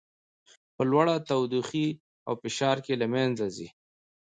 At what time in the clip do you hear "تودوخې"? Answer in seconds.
1.27-1.87